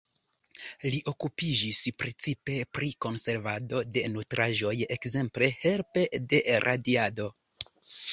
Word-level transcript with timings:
Li 0.93 0.99
okupiĝis 1.09 1.81
precipe 2.03 2.55
pri 2.77 2.89
konservado 3.07 3.81
de 3.97 4.03
nutraĵoj, 4.15 4.73
ekzemple 4.97 5.51
helpe 5.67 6.07
de 6.33 6.41
radiado. 6.67 7.29